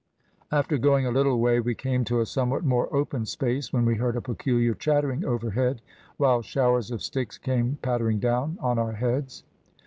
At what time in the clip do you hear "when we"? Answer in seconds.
3.71-3.97